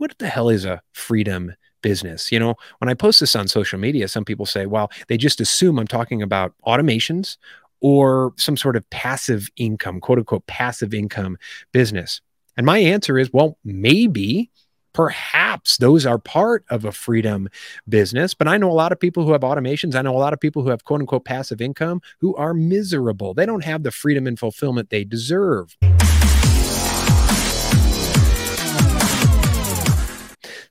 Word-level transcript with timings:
what 0.00 0.16
the 0.18 0.28
hell 0.28 0.48
is 0.48 0.64
a 0.64 0.80
freedom 0.94 1.54
business? 1.82 2.32
You 2.32 2.38
know, 2.38 2.54
when 2.78 2.88
I 2.88 2.94
post 2.94 3.20
this 3.20 3.36
on 3.36 3.48
social 3.48 3.78
media, 3.78 4.08
some 4.08 4.24
people 4.24 4.46
say, 4.46 4.64
well, 4.64 4.90
they 5.08 5.18
just 5.18 5.42
assume 5.42 5.78
I'm 5.78 5.86
talking 5.86 6.22
about 6.22 6.54
automations 6.66 7.36
or 7.82 8.32
some 8.38 8.56
sort 8.56 8.76
of 8.76 8.88
passive 8.88 9.48
income, 9.56 10.00
quote 10.00 10.18
unquote, 10.18 10.46
passive 10.46 10.94
income 10.94 11.36
business. 11.72 12.22
And 12.56 12.64
my 12.64 12.78
answer 12.78 13.18
is, 13.18 13.30
well, 13.30 13.58
maybe 13.62 14.50
perhaps 14.94 15.76
those 15.76 16.06
are 16.06 16.18
part 16.18 16.64
of 16.70 16.86
a 16.86 16.92
freedom 16.92 17.50
business. 17.86 18.32
But 18.32 18.48
I 18.48 18.56
know 18.56 18.70
a 18.70 18.72
lot 18.72 18.92
of 18.92 19.00
people 19.00 19.26
who 19.26 19.32
have 19.32 19.42
automations. 19.42 19.94
I 19.94 20.02
know 20.02 20.16
a 20.16 20.18
lot 20.18 20.32
of 20.32 20.40
people 20.40 20.62
who 20.62 20.70
have 20.70 20.84
quote 20.84 21.00
unquote 21.00 21.26
passive 21.26 21.60
income 21.60 22.00
who 22.20 22.34
are 22.36 22.54
miserable. 22.54 23.34
They 23.34 23.44
don't 23.44 23.64
have 23.64 23.82
the 23.82 23.90
freedom 23.90 24.26
and 24.26 24.38
fulfillment 24.38 24.88
they 24.88 25.04
deserve. 25.04 25.76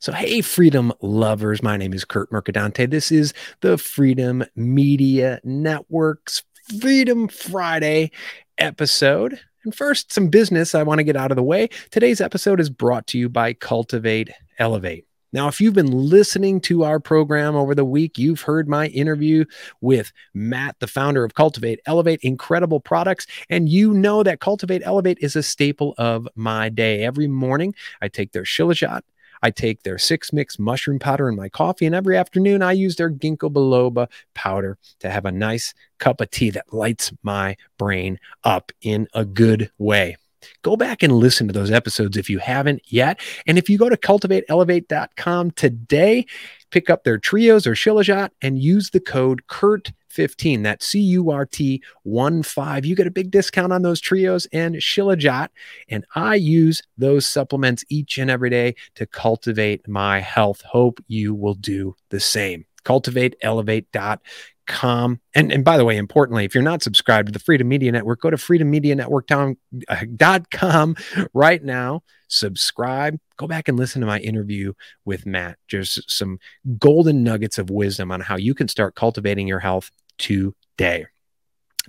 So, 0.09 0.15
hey, 0.15 0.41
freedom 0.41 0.91
lovers, 1.03 1.61
my 1.61 1.77
name 1.77 1.93
is 1.93 2.03
Kurt 2.03 2.31
Mercadante. 2.31 2.89
This 2.89 3.11
is 3.11 3.31
the 3.61 3.77
Freedom 3.77 4.43
Media 4.55 5.39
Network's 5.43 6.41
Freedom 6.81 7.27
Friday 7.27 8.09
episode. 8.57 9.39
And 9.63 9.75
first, 9.75 10.11
some 10.11 10.29
business 10.29 10.73
I 10.73 10.81
want 10.81 10.97
to 10.97 11.03
get 11.03 11.15
out 11.15 11.31
of 11.31 11.35
the 11.35 11.43
way. 11.43 11.69
Today's 11.91 12.21
episode 12.21 12.59
is 12.59 12.71
brought 12.71 13.05
to 13.05 13.19
you 13.19 13.29
by 13.29 13.53
Cultivate 13.53 14.31
Elevate. 14.57 15.05
Now, 15.31 15.47
if 15.47 15.61
you've 15.61 15.75
been 15.75 15.91
listening 15.91 16.59
to 16.61 16.85
our 16.85 16.99
program 16.99 17.55
over 17.55 17.75
the 17.75 17.85
week, 17.85 18.17
you've 18.17 18.41
heard 18.41 18.67
my 18.67 18.87
interview 18.87 19.45
with 19.79 20.11
Matt, 20.33 20.75
the 20.79 20.87
founder 20.87 21.23
of 21.23 21.35
Cultivate 21.35 21.81
Elevate, 21.85 22.21
incredible 22.23 22.79
products. 22.79 23.27
And 23.47 23.69
you 23.69 23.93
know 23.93 24.23
that 24.23 24.39
Cultivate 24.39 24.81
Elevate 24.83 25.19
is 25.21 25.35
a 25.35 25.43
staple 25.43 25.93
of 25.99 26.27
my 26.33 26.69
day. 26.69 27.03
Every 27.03 27.27
morning, 27.27 27.75
I 28.01 28.07
take 28.07 28.31
their 28.31 28.41
Shilajit 28.41 29.01
I 29.41 29.51
take 29.51 29.83
their 29.83 29.97
six 29.97 30.33
mix 30.33 30.59
mushroom 30.59 30.99
powder 30.99 31.29
in 31.29 31.35
my 31.35 31.49
coffee, 31.49 31.85
and 31.85 31.95
every 31.95 32.17
afternoon 32.17 32.61
I 32.61 32.73
use 32.73 32.95
their 32.95 33.09
ginkgo 33.09 33.51
biloba 33.51 34.07
powder 34.33 34.77
to 34.99 35.09
have 35.09 35.25
a 35.25 35.31
nice 35.31 35.73
cup 35.97 36.21
of 36.21 36.31
tea 36.31 36.49
that 36.51 36.73
lights 36.73 37.11
my 37.23 37.55
brain 37.77 38.19
up 38.43 38.71
in 38.81 39.07
a 39.13 39.25
good 39.25 39.71
way. 39.77 40.17
Go 40.61 40.75
back 40.77 41.03
and 41.03 41.13
listen 41.13 41.47
to 41.47 41.53
those 41.53 41.71
episodes 41.71 42.17
if 42.17 42.29
you 42.29 42.39
haven't 42.39 42.81
yet. 42.85 43.19
And 43.45 43.57
if 43.57 43.69
you 43.69 43.77
go 43.77 43.89
to 43.89 43.97
cultivateelevate.com 43.97 45.51
today, 45.51 46.25
pick 46.71 46.89
up 46.89 47.03
their 47.03 47.17
trios 47.17 47.67
or 47.67 47.73
shilajit 47.73 48.29
and 48.41 48.59
use 48.59 48.89
the 48.91 48.99
code 48.99 49.47
KURT 49.47 49.91
15. 50.09 50.63
That's 50.63 50.85
C 50.85 50.99
U 50.99 51.31
R 51.31 51.45
T 51.45 51.81
1 52.03 52.43
5. 52.43 52.85
You 52.85 52.95
get 52.95 53.07
a 53.07 53.11
big 53.11 53.31
discount 53.31 53.73
on 53.73 53.81
those 53.81 54.01
trios 54.01 54.47
and 54.51 54.75
Shilajit. 54.75 55.49
And 55.87 56.05
I 56.15 56.35
use 56.35 56.83
those 56.97 57.25
supplements 57.25 57.85
each 57.89 58.17
and 58.17 58.29
every 58.29 58.49
day 58.49 58.75
to 58.95 59.05
cultivate 59.05 59.87
my 59.87 60.19
health. 60.19 60.61
Hope 60.61 60.99
you 61.07 61.35
will 61.35 61.55
do 61.55 61.95
the 62.09 62.19
same. 62.19 62.65
CultivateElevate.com. 62.83 65.19
And, 65.33 65.51
and 65.51 65.65
by 65.65 65.77
the 65.77 65.85
way, 65.85 65.97
importantly, 65.97 66.45
if 66.45 66.53
you're 66.53 66.61
not 66.63 66.83
subscribed 66.83 67.25
to 67.27 67.31
the 67.31 67.39
Freedom 67.39 67.67
Media 67.67 67.91
Network, 67.91 68.21
go 68.21 68.29
to 68.29 68.37
freedommedianetwork.com 68.37 70.95
uh, 71.17 71.25
right 71.33 71.63
now. 71.63 72.03
Subscribe. 72.27 73.17
Go 73.37 73.47
back 73.47 73.67
and 73.67 73.75
listen 73.77 74.01
to 74.01 74.07
my 74.07 74.19
interview 74.19 74.73
with 75.03 75.25
Matt. 75.25 75.57
Just 75.67 76.07
some 76.09 76.37
golden 76.77 77.23
nuggets 77.23 77.57
of 77.57 77.71
wisdom 77.71 78.11
on 78.11 78.21
how 78.21 78.37
you 78.37 78.53
can 78.53 78.67
start 78.67 78.93
cultivating 78.95 79.47
your 79.47 79.59
health 79.59 79.89
today. 80.19 81.07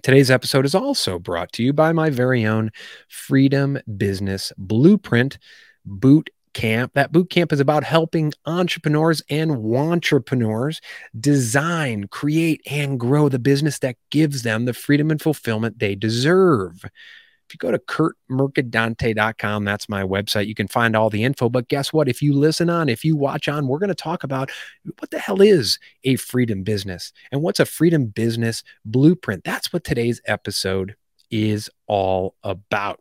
Today's 0.03 0.31
episode 0.31 0.65
is 0.65 0.75
also 0.75 1.19
brought 1.19 1.53
to 1.53 1.63
you 1.63 1.75
by 1.75 1.93
my 1.93 2.09
very 2.09 2.47
own 2.47 2.71
Freedom 3.09 3.79
Business 3.99 4.51
Blueprint 4.57 5.37
Boot 5.85 6.31
Camp. 6.55 6.93
That 6.95 7.13
boot 7.13 7.29
camp 7.29 7.53
is 7.53 7.61
about 7.61 7.85
helping 7.85 8.33
entrepreneurs 8.47 9.23
and 9.29 9.51
wantrepreneurs 9.59 10.81
design, 11.19 12.09
create, 12.09 12.63
and 12.71 12.99
grow 12.99 13.29
the 13.29 13.39
business 13.39 13.79
that 13.81 13.97
gives 14.11 14.43
them 14.43 14.65
the 14.65 14.73
freedom 14.73 15.11
and 15.11 15.21
fulfillment 15.21 15.79
they 15.79 15.95
deserve. 15.95 16.85
If 17.51 17.55
you 17.55 17.59
go 17.59 17.73
to 17.73 17.81
kurtmercadante.com, 17.81 19.65
that's 19.65 19.89
my 19.89 20.05
website, 20.05 20.47
you 20.47 20.55
can 20.55 20.69
find 20.69 20.95
all 20.95 21.11
the 21.11 21.25
info. 21.25 21.49
But 21.49 21.67
guess 21.67 21.93
what? 21.93 22.09
If 22.09 22.23
you 22.23 22.33
listen 22.33 22.71
on, 22.71 22.89
if 22.89 23.05
you 23.05 23.17
watch 23.17 23.49
on, 23.49 23.67
we're 23.67 23.81
going 23.81 23.89
to 23.89 23.95
talk 23.97 24.23
about 24.23 24.53
what 25.01 25.11
the 25.11 25.19
hell 25.19 25.43
is 25.43 25.81
a 26.05 26.15
freedom 26.15 26.63
business 26.63 27.13
and 27.33 27.43
what's 27.43 27.59
a 27.59 27.67
freedom 27.67 28.07
business 28.07 28.63
blueprint. 28.85 29.43
That's 29.43 29.73
what 29.73 29.83
today's 29.83 30.21
episode 30.27 30.95
is 31.29 31.69
all 31.89 32.37
about. 32.45 33.01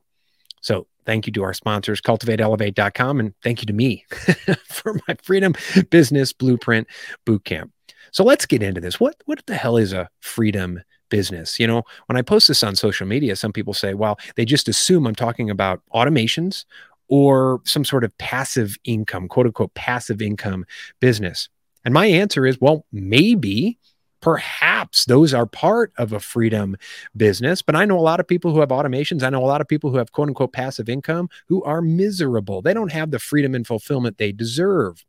So, 0.61 0.87
thank 1.05 1.27
you 1.27 1.33
to 1.33 1.43
our 1.43 1.53
sponsors, 1.53 2.01
cultivateelevate.com, 2.01 3.19
and 3.19 3.35
thank 3.43 3.61
you 3.61 3.67
to 3.67 3.73
me 3.73 4.03
for 4.65 4.99
my 5.07 5.15
freedom 5.21 5.53
business 5.91 6.33
blueprint 6.33 6.87
bootcamp. 7.23 7.69
So 8.11 8.23
let's 8.23 8.47
get 8.47 8.63
into 8.63 8.81
this. 8.81 8.99
What 8.99 9.15
what 9.25 9.45
the 9.45 9.55
hell 9.55 9.77
is 9.77 9.93
a 9.93 10.09
freedom 10.21 10.81
business. 11.09 11.59
You 11.59 11.67
know, 11.67 11.83
when 12.07 12.17
I 12.17 12.21
post 12.21 12.47
this 12.47 12.63
on 12.63 12.75
social 12.75 13.07
media, 13.07 13.35
some 13.35 13.53
people 13.53 13.73
say, 13.73 13.93
well, 13.93 14.17
they 14.35 14.45
just 14.45 14.67
assume 14.67 15.07
I'm 15.07 15.15
talking 15.15 15.49
about 15.49 15.81
automations 15.93 16.65
or 17.07 17.61
some 17.65 17.83
sort 17.83 18.03
of 18.03 18.17
passive 18.17 18.77
income, 18.83 19.27
quote 19.27 19.47
unquote, 19.47 19.73
passive 19.73 20.21
income 20.21 20.65
business. 20.99 21.49
And 21.83 21.93
my 21.93 22.05
answer 22.05 22.45
is, 22.45 22.59
well, 22.61 22.85
maybe, 22.91 23.79
perhaps 24.21 25.05
those 25.05 25.33
are 25.33 25.45
part 25.45 25.91
of 25.97 26.13
a 26.13 26.19
freedom 26.19 26.75
business. 27.15 27.61
But 27.61 27.75
I 27.75 27.85
know 27.85 27.97
a 27.97 28.01
lot 28.01 28.19
of 28.19 28.27
people 28.27 28.51
who 28.51 28.59
have 28.59 28.69
automations. 28.69 29.23
I 29.23 29.29
know 29.29 29.43
a 29.43 29.47
lot 29.47 29.61
of 29.61 29.67
people 29.67 29.89
who 29.89 29.97
have 29.97 30.11
quote 30.11 30.27
unquote 30.27 30.53
passive 30.53 30.89
income 30.89 31.29
who 31.47 31.63
are 31.63 31.81
miserable. 31.81 32.61
They 32.61 32.73
don't 32.73 32.91
have 32.91 33.11
the 33.11 33.19
freedom 33.19 33.55
and 33.55 33.65
fulfillment 33.65 34.17
they 34.17 34.31
deserve. 34.31 35.05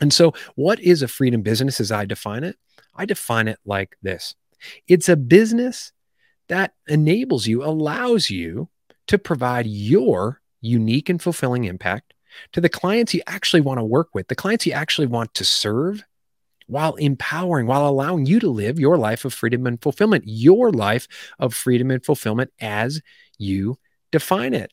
And 0.00 0.12
so, 0.12 0.32
what 0.54 0.80
is 0.80 1.02
a 1.02 1.08
freedom 1.08 1.42
business 1.42 1.80
as 1.80 1.92
I 1.92 2.04
define 2.04 2.44
it? 2.44 2.56
I 2.94 3.04
define 3.04 3.48
it 3.48 3.58
like 3.64 3.96
this 4.02 4.34
it's 4.88 5.08
a 5.08 5.16
business 5.16 5.92
that 6.48 6.74
enables 6.86 7.46
you, 7.46 7.64
allows 7.64 8.30
you 8.30 8.68
to 9.06 9.18
provide 9.18 9.66
your 9.66 10.40
unique 10.60 11.08
and 11.08 11.20
fulfilling 11.20 11.64
impact 11.64 12.14
to 12.52 12.60
the 12.60 12.68
clients 12.68 13.14
you 13.14 13.22
actually 13.26 13.60
want 13.60 13.78
to 13.78 13.84
work 13.84 14.08
with, 14.14 14.28
the 14.28 14.34
clients 14.34 14.66
you 14.66 14.72
actually 14.72 15.06
want 15.06 15.34
to 15.34 15.44
serve, 15.44 16.04
while 16.66 16.94
empowering, 16.94 17.66
while 17.66 17.86
allowing 17.88 18.24
you 18.24 18.40
to 18.40 18.48
live 18.48 18.78
your 18.78 18.96
life 18.96 19.24
of 19.24 19.34
freedom 19.34 19.66
and 19.66 19.82
fulfillment, 19.82 20.24
your 20.26 20.70
life 20.70 21.06
of 21.38 21.54
freedom 21.54 21.90
and 21.90 22.04
fulfillment 22.04 22.50
as 22.60 23.02
you 23.38 23.76
define 24.10 24.54
it. 24.54 24.72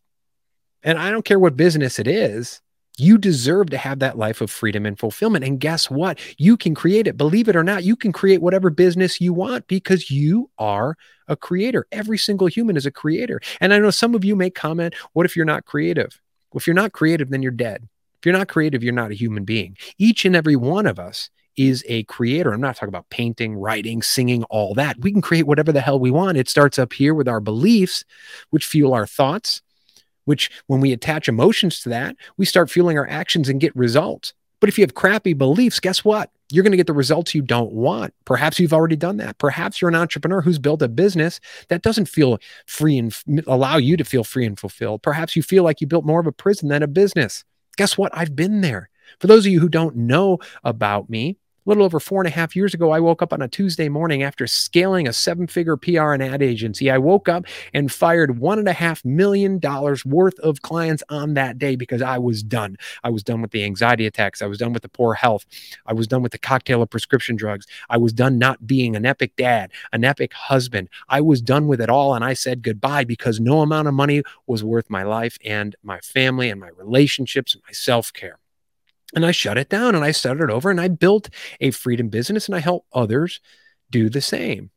And 0.83 0.97
I 0.97 1.11
don't 1.11 1.25
care 1.25 1.39
what 1.39 1.57
business 1.57 1.99
it 1.99 2.07
is, 2.07 2.61
you 2.99 3.17
deserve 3.17 3.69
to 3.69 3.77
have 3.77 3.99
that 3.99 4.17
life 4.17 4.41
of 4.41 4.51
freedom 4.51 4.85
and 4.85 4.97
fulfillment. 4.99 5.45
And 5.45 5.59
guess 5.59 5.89
what? 5.89 6.19
You 6.37 6.57
can 6.57 6.75
create 6.75 7.07
it. 7.07 7.17
Believe 7.17 7.47
it 7.47 7.55
or 7.55 7.63
not, 7.63 7.83
you 7.83 7.95
can 7.95 8.11
create 8.11 8.41
whatever 8.41 8.69
business 8.69 9.21
you 9.21 9.33
want 9.33 9.67
because 9.67 10.11
you 10.11 10.49
are 10.57 10.97
a 11.27 11.35
creator. 11.35 11.85
Every 11.91 12.17
single 12.17 12.47
human 12.47 12.77
is 12.77 12.85
a 12.85 12.91
creator. 12.91 13.39
And 13.61 13.73
I 13.73 13.79
know 13.79 13.91
some 13.91 14.15
of 14.15 14.25
you 14.25 14.35
may 14.35 14.49
comment, 14.49 14.95
what 15.13 15.25
if 15.25 15.35
you're 15.35 15.45
not 15.45 15.65
creative? 15.65 16.19
Well, 16.51 16.59
if 16.59 16.67
you're 16.67 16.73
not 16.73 16.93
creative, 16.93 17.29
then 17.29 17.41
you're 17.41 17.51
dead. 17.51 17.87
If 18.19 18.25
you're 18.25 18.37
not 18.37 18.49
creative, 18.49 18.83
you're 18.83 18.93
not 18.93 19.11
a 19.11 19.15
human 19.15 19.45
being. 19.45 19.77
Each 19.97 20.25
and 20.25 20.35
every 20.35 20.55
one 20.55 20.85
of 20.85 20.99
us 20.99 21.29
is 21.55 21.83
a 21.87 22.03
creator. 22.03 22.53
I'm 22.53 22.61
not 22.61 22.75
talking 22.75 22.89
about 22.89 23.09
painting, 23.09 23.55
writing, 23.55 24.01
singing, 24.01 24.43
all 24.45 24.73
that. 24.75 24.99
We 24.99 25.11
can 25.11 25.21
create 25.21 25.45
whatever 25.45 25.71
the 25.71 25.81
hell 25.81 25.99
we 25.99 26.11
want. 26.11 26.37
It 26.37 26.49
starts 26.49 26.79
up 26.79 26.93
here 26.93 27.13
with 27.13 27.27
our 27.27 27.39
beliefs, 27.39 28.03
which 28.49 28.65
fuel 28.65 28.93
our 28.93 29.05
thoughts 29.05 29.61
which 30.25 30.51
when 30.67 30.81
we 30.81 30.91
attach 30.91 31.27
emotions 31.27 31.81
to 31.81 31.89
that, 31.89 32.15
we 32.37 32.45
start 32.45 32.69
fueling 32.69 32.97
our 32.97 33.07
actions 33.09 33.49
and 33.49 33.59
get 33.59 33.75
results. 33.75 34.33
But 34.59 34.69
if 34.69 34.77
you 34.77 34.83
have 34.83 34.93
crappy 34.93 35.33
beliefs, 35.33 35.79
guess 35.79 36.03
what? 36.03 36.31
You're 36.51 36.63
going 36.63 36.71
to 36.71 36.77
get 36.77 36.87
the 36.87 36.93
results 36.93 37.33
you 37.33 37.41
don't 37.41 37.71
want. 37.71 38.13
Perhaps 38.25 38.59
you've 38.59 38.73
already 38.73 38.95
done 38.95 39.17
that. 39.17 39.37
Perhaps 39.37 39.81
you're 39.81 39.89
an 39.89 39.95
entrepreneur 39.95 40.41
who's 40.41 40.59
built 40.59 40.81
a 40.81 40.89
business 40.89 41.39
that 41.69 41.81
doesn't 41.81 42.07
feel 42.07 42.39
free 42.65 42.97
and 42.97 43.15
allow 43.47 43.77
you 43.77 43.95
to 43.97 44.03
feel 44.03 44.23
free 44.23 44.45
and 44.45 44.59
fulfilled. 44.59 45.01
Perhaps 45.01 45.35
you 45.35 45.43
feel 45.43 45.63
like 45.63 45.79
you 45.79 45.87
built 45.87 46.05
more 46.05 46.19
of 46.19 46.27
a 46.27 46.31
prison 46.31 46.69
than 46.69 46.83
a 46.83 46.87
business. 46.87 47.45
Guess 47.77 47.97
what? 47.97 48.11
I've 48.15 48.35
been 48.35 48.61
there. 48.61 48.89
For 49.19 49.27
those 49.27 49.45
of 49.45 49.51
you 49.51 49.59
who 49.59 49.69
don't 49.69 49.95
know 49.95 50.39
about 50.63 51.09
me, 51.09 51.37
little 51.69 51.83
over 51.83 51.99
four 51.99 52.19
and 52.19 52.27
a 52.27 52.31
half 52.31 52.55
years 52.55 52.73
ago, 52.73 52.89
I 52.89 52.99
woke 52.99 53.21
up 53.21 53.31
on 53.31 53.43
a 53.43 53.47
Tuesday 53.47 53.89
morning 53.89 54.23
after 54.23 54.47
scaling 54.47 55.07
a 55.07 55.13
seven 55.13 55.45
figure 55.45 55.77
PR 55.77 56.13
and 56.13 56.23
ad 56.23 56.41
agency. 56.41 56.89
I 56.89 56.97
woke 56.97 57.29
up 57.29 57.45
and 57.75 57.91
fired 57.91 58.39
one 58.39 58.57
and 58.57 58.67
a 58.67 58.73
half 58.73 59.05
million 59.05 59.59
dollars 59.59 60.03
worth 60.03 60.39
of 60.39 60.63
clients 60.63 61.03
on 61.09 61.35
that 61.35 61.59
day 61.59 61.75
because 61.75 62.01
I 62.01 62.17
was 62.17 62.41
done. 62.41 62.75
I 63.03 63.11
was 63.11 63.21
done 63.21 63.43
with 63.43 63.51
the 63.51 63.63
anxiety 63.63 64.07
attacks. 64.07 64.41
I 64.41 64.47
was 64.47 64.57
done 64.57 64.73
with 64.73 64.81
the 64.81 64.89
poor 64.89 65.13
health. 65.13 65.45
I 65.85 65.93
was 65.93 66.07
done 66.07 66.23
with 66.23 66.31
the 66.31 66.39
cocktail 66.39 66.81
of 66.81 66.89
prescription 66.89 67.35
drugs. 67.35 67.67
I 67.87 67.97
was 67.97 68.13
done 68.13 68.39
not 68.39 68.65
being 68.65 68.95
an 68.95 69.05
epic 69.05 69.35
dad, 69.35 69.71
an 69.93 70.03
epic 70.03 70.33
husband. 70.33 70.89
I 71.07 71.21
was 71.21 71.39
done 71.39 71.67
with 71.67 71.79
it 71.79 71.89
all. 71.89 72.15
And 72.15 72.25
I 72.25 72.33
said 72.33 72.63
goodbye 72.63 73.03
because 73.03 73.39
no 73.39 73.61
amount 73.61 73.87
of 73.87 73.93
money 73.93 74.23
was 74.47 74.63
worth 74.63 74.89
my 74.89 75.03
life 75.03 75.37
and 75.45 75.75
my 75.83 75.99
family 75.99 76.49
and 76.49 76.59
my 76.59 76.69
relationships 76.69 77.53
and 77.53 77.61
my 77.67 77.73
self 77.73 78.11
care. 78.11 78.39
And 79.15 79.25
I 79.25 79.31
shut 79.31 79.57
it 79.57 79.69
down 79.69 79.95
and 79.95 80.03
I 80.03 80.11
started 80.11 80.51
over 80.51 80.69
and 80.69 80.79
I 80.79 80.87
built 80.87 81.29
a 81.59 81.71
freedom 81.71 82.09
business 82.09 82.47
and 82.47 82.55
I 82.55 82.59
help 82.59 82.85
others 82.93 83.39
do 83.89 84.09
the 84.09 84.21
same. 84.21 84.69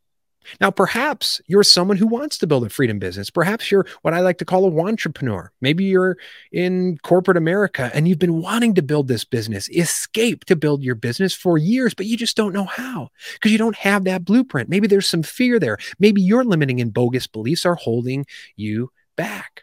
Now, 0.61 0.71
perhaps 0.71 1.41
you're 1.47 1.63
someone 1.63 1.97
who 1.97 2.07
wants 2.07 2.39
to 2.39 2.47
build 2.47 2.65
a 2.65 2.69
freedom 2.69 2.99
business. 2.99 3.31
Perhaps 3.31 3.71
you're 3.71 3.87
what 4.03 4.15
I 4.15 4.21
like 4.21 4.39
to 4.39 4.45
call 4.45 4.67
a 4.67 4.71
wantrepreneur. 4.71 5.49
Maybe 5.61 5.85
you're 5.85 6.17
in 6.51 6.99
corporate 6.99 7.37
America 7.37 7.91
and 7.95 8.09
you've 8.09 8.19
been 8.19 8.41
wanting 8.41 8.75
to 8.75 8.83
build 8.83 9.09
this 9.09 9.25
business, 9.25 9.69
escape 9.71 10.45
to 10.47 10.57
build 10.57 10.83
your 10.83 10.95
business 10.95 11.35
for 11.35 11.59
years, 11.59 11.95
but 11.95 12.07
you 12.07 12.17
just 12.17 12.37
don't 12.37 12.53
know 12.53 12.65
how 12.65 13.09
because 13.35 13.53
you 13.53 13.59
don't 13.59 13.77
have 13.77 14.05
that 14.05 14.25
blueprint. 14.25 14.69
Maybe 14.69 14.87
there's 14.87 15.09
some 15.09 15.23
fear 15.23 15.59
there. 15.59 15.79
Maybe 15.99 16.21
your 16.21 16.45
limiting 16.45 16.81
and 16.81 16.93
bogus 16.93 17.27
beliefs 17.27 17.65
are 17.65 17.77
holding 17.77 18.27
you 18.57 18.91
back. 19.17 19.63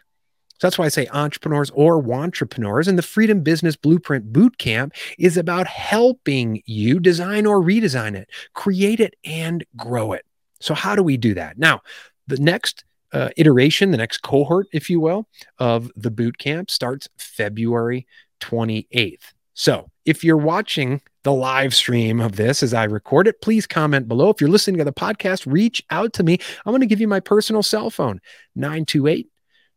So 0.60 0.66
that's 0.66 0.78
why 0.78 0.84
I 0.84 0.88
say 0.88 1.06
entrepreneurs 1.10 1.70
or 1.70 2.02
wantrepreneurs. 2.02 2.86
And 2.86 2.98
the 2.98 3.02
Freedom 3.02 3.40
Business 3.40 3.76
Blueprint 3.76 4.30
Bootcamp 4.30 4.92
is 5.18 5.38
about 5.38 5.66
helping 5.66 6.62
you 6.66 7.00
design 7.00 7.46
or 7.46 7.62
redesign 7.62 8.14
it, 8.14 8.28
create 8.52 9.00
it, 9.00 9.14
and 9.24 9.64
grow 9.74 10.12
it. 10.12 10.26
So, 10.60 10.74
how 10.74 10.94
do 10.94 11.02
we 11.02 11.16
do 11.16 11.32
that? 11.32 11.56
Now, 11.56 11.80
the 12.26 12.36
next 12.36 12.84
uh, 13.14 13.30
iteration, 13.38 13.90
the 13.90 13.96
next 13.96 14.18
cohort, 14.18 14.66
if 14.70 14.90
you 14.90 15.00
will, 15.00 15.26
of 15.58 15.90
the 15.96 16.10
boot 16.10 16.36
camp 16.36 16.70
starts 16.70 17.08
February 17.16 18.06
28th. 18.40 19.32
So, 19.54 19.90
if 20.04 20.22
you're 20.22 20.36
watching 20.36 21.00
the 21.22 21.32
live 21.32 21.74
stream 21.74 22.20
of 22.20 22.36
this 22.36 22.62
as 22.62 22.74
I 22.74 22.84
record 22.84 23.26
it, 23.26 23.40
please 23.40 23.66
comment 23.66 24.08
below. 24.08 24.28
If 24.28 24.42
you're 24.42 24.50
listening 24.50 24.76
to 24.78 24.84
the 24.84 24.92
podcast, 24.92 25.50
reach 25.50 25.82
out 25.88 26.12
to 26.14 26.22
me. 26.22 26.38
I'm 26.66 26.72
going 26.72 26.80
to 26.80 26.86
give 26.86 27.00
you 27.00 27.08
my 27.08 27.20
personal 27.20 27.62
cell 27.62 27.88
phone 27.88 28.20
928 28.56 29.29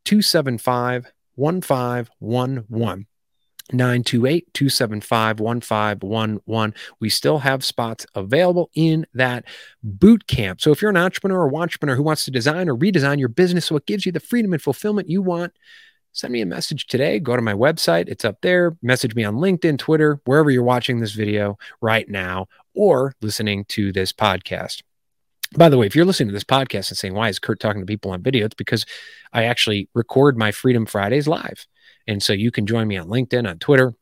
275 0.05 1.11
1511. 1.35 3.07
928 3.71 4.53
275 4.53 5.39
1511. 5.39 6.73
We 6.99 7.09
still 7.09 7.39
have 7.39 7.63
spots 7.63 8.05
available 8.13 8.69
in 8.73 9.05
that 9.13 9.45
boot 9.81 10.27
camp. 10.27 10.59
So 10.59 10.71
if 10.71 10.81
you're 10.81 10.91
an 10.91 10.97
entrepreneur 10.97 11.45
or 11.45 11.51
wantrepreneur 11.51 11.95
who 11.95 12.03
wants 12.03 12.25
to 12.25 12.31
design 12.31 12.67
or 12.67 12.75
redesign 12.75 13.19
your 13.19 13.29
business 13.29 13.65
so 13.65 13.77
it 13.77 13.85
gives 13.85 14.05
you 14.05 14.11
the 14.11 14.19
freedom 14.19 14.53
and 14.53 14.61
fulfillment 14.61 15.09
you 15.09 15.21
want, 15.21 15.53
send 16.11 16.33
me 16.33 16.41
a 16.41 16.45
message 16.45 16.87
today. 16.87 17.19
Go 17.19 17.35
to 17.35 17.41
my 17.41 17.53
website, 17.53 18.09
it's 18.09 18.25
up 18.25 18.41
there. 18.41 18.77
Message 18.81 19.15
me 19.15 19.23
on 19.23 19.35
LinkedIn, 19.35 19.79
Twitter, 19.79 20.19
wherever 20.25 20.51
you're 20.51 20.63
watching 20.63 20.99
this 20.99 21.13
video 21.13 21.57
right 21.81 22.09
now 22.09 22.47
or 22.75 23.15
listening 23.21 23.65
to 23.65 23.91
this 23.93 24.11
podcast. 24.11 24.81
By 25.55 25.69
the 25.69 25.77
way, 25.77 25.85
if 25.85 25.95
you're 25.95 26.05
listening 26.05 26.29
to 26.29 26.33
this 26.33 26.43
podcast 26.43 26.89
and 26.89 26.97
saying, 26.97 27.13
why 27.13 27.29
is 27.29 27.39
Kurt 27.39 27.59
talking 27.59 27.81
to 27.81 27.85
people 27.85 28.11
on 28.11 28.21
video? 28.21 28.45
It's 28.45 28.55
because 28.55 28.85
I 29.31 29.43
actually 29.43 29.89
record 29.93 30.37
my 30.37 30.51
Freedom 30.51 30.85
Fridays 30.85 31.27
live. 31.27 31.67
And 32.07 32.21
so 32.21 32.33
you 32.33 32.51
can 32.51 32.65
join 32.65 32.87
me 32.87 32.97
on 32.97 33.07
LinkedIn, 33.07 33.47
on 33.47 33.59
Twitter. 33.59 33.93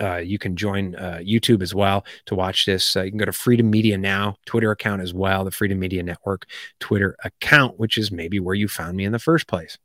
Uh, 0.00 0.16
you 0.16 0.38
can 0.38 0.56
join 0.56 0.94
uh, 0.94 1.18
YouTube 1.20 1.62
as 1.62 1.74
well 1.74 2.04
to 2.26 2.34
watch 2.34 2.64
this. 2.64 2.96
Uh, 2.96 3.02
you 3.02 3.10
can 3.10 3.18
go 3.18 3.24
to 3.24 3.32
Freedom 3.32 3.68
Media 3.68 3.98
Now, 3.98 4.36
Twitter 4.46 4.70
account 4.70 5.02
as 5.02 5.12
well, 5.12 5.44
the 5.44 5.50
Freedom 5.50 5.78
Media 5.78 6.02
Network 6.02 6.46
Twitter 6.78 7.16
account, 7.24 7.78
which 7.78 7.98
is 7.98 8.12
maybe 8.12 8.38
where 8.38 8.54
you 8.54 8.68
found 8.68 8.96
me 8.96 9.04
in 9.04 9.12
the 9.12 9.18
first 9.18 9.48
place. 9.48 9.78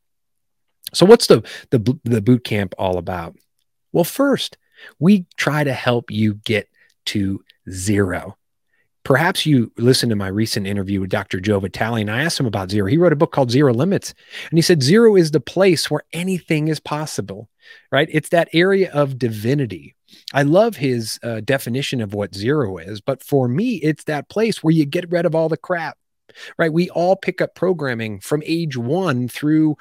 So, 0.93 1.05
what's 1.05 1.25
the 1.27 1.41
the 1.71 1.99
the 2.03 2.21
boot 2.21 2.43
camp 2.43 2.75
all 2.77 2.99
about? 2.99 3.35
Well, 3.91 4.03
first, 4.03 4.57
we 4.99 5.25
try 5.37 5.63
to 5.63 5.73
help 5.73 6.11
you 6.11 6.35
get 6.35 6.69
to 7.05 7.43
zero. 7.69 8.37
Perhaps 9.05 9.45
you 9.45 9.71
listened 9.77 10.09
to 10.09 10.15
my 10.15 10.27
recent 10.27 10.65
interview 10.65 10.99
with 10.99 11.11
Dr. 11.11 11.39
Joe 11.39 11.59
Vitale, 11.59 12.01
and 12.01 12.09
I 12.09 12.23
asked 12.23 12.39
him 12.39 12.47
about 12.47 12.71
zero. 12.71 12.87
He 12.87 12.97
wrote 12.97 13.13
a 13.13 13.15
book 13.15 13.31
called 13.31 13.51
Zero 13.51 13.71
Limits, 13.71 14.15
and 14.49 14.57
he 14.57 14.63
said 14.63 14.81
zero 14.81 15.15
is 15.15 15.29
the 15.29 15.39
place 15.39 15.91
where 15.91 16.01
anything 16.11 16.69
is 16.69 16.79
possible, 16.79 17.47
right? 17.91 18.09
It's 18.11 18.29
that 18.29 18.49
area 18.51 18.91
of 18.91 19.19
divinity. 19.19 19.95
I 20.33 20.41
love 20.41 20.77
his 20.77 21.19
uh, 21.21 21.41
definition 21.41 22.01
of 22.01 22.15
what 22.15 22.33
zero 22.33 22.77
is, 22.79 22.99
but 22.99 23.21
for 23.23 23.47
me, 23.47 23.75
it's 23.75 24.05
that 24.05 24.27
place 24.27 24.63
where 24.63 24.73
you 24.73 24.85
get 24.85 25.11
rid 25.11 25.27
of 25.27 25.35
all 25.35 25.49
the 25.49 25.57
crap, 25.57 25.99
right? 26.57 26.73
We 26.73 26.89
all 26.89 27.15
pick 27.15 27.41
up 27.41 27.53
programming 27.53 28.21
from 28.21 28.41
age 28.43 28.75
one 28.75 29.27
through, 29.27 29.77